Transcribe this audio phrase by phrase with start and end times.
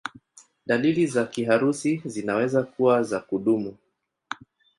[0.65, 3.77] Dalili za kiharusi zinaweza kuwa za kudumu.